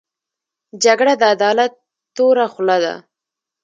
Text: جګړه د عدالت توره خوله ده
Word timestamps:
جګړه 0.83 1.13
د 1.21 1.23
عدالت 1.33 1.71
توره 2.15 2.45
خوله 2.53 2.77
ده 2.83 2.95